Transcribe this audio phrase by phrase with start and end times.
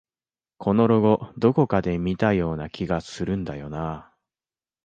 [0.57, 4.13] このロゴ、どこかで見たような気がするんだよなあ